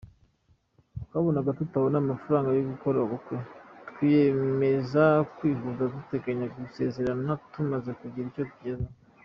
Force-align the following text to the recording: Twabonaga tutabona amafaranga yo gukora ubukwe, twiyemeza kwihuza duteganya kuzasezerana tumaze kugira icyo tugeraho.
Twabonaga 1.05 1.57
tutabona 1.59 1.95
amafaranga 2.03 2.49
yo 2.57 2.63
gukora 2.71 2.97
ubukwe, 3.05 3.37
twiyemeza 3.89 5.03
kwihuza 5.35 5.83
duteganya 5.95 6.45
kuzasezerana 6.53 7.31
tumaze 7.51 7.91
kugira 7.99 8.27
icyo 8.31 8.45
tugeraho. 8.51 8.91